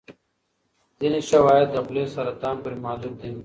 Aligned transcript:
ځینې 0.99 1.19
شواهد 1.29 1.67
د 1.71 1.75
خولې 1.85 2.05
سرطان 2.15 2.55
پورې 2.61 2.77
محدود 2.85 3.13
دي. 3.21 3.31